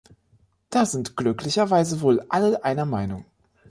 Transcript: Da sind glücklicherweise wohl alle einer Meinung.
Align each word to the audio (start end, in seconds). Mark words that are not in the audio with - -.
Da 0.71 0.87
sind 0.87 1.15
glücklicherweise 1.15 2.01
wohl 2.01 2.25
alle 2.27 2.63
einer 2.63 2.85
Meinung. 2.87 3.23